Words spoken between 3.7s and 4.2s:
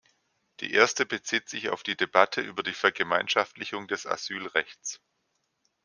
des